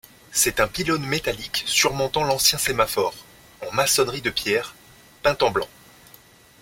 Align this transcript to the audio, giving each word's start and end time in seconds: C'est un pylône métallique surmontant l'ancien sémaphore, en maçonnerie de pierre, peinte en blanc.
C'est 0.31 0.59
un 0.59 0.67
pylône 0.67 1.05
métallique 1.05 1.63
surmontant 1.67 2.23
l'ancien 2.23 2.57
sémaphore, 2.57 3.13
en 3.61 3.71
maçonnerie 3.71 4.21
de 4.23 4.31
pierre, 4.31 4.73
peinte 5.21 5.43
en 5.43 5.51
blanc. 5.51 5.67